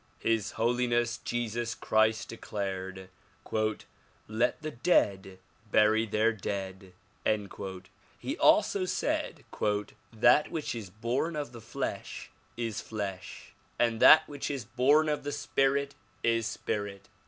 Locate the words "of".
11.35-11.51, 15.07-15.23